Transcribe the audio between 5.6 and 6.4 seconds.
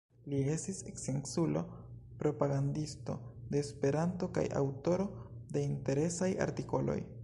interesaj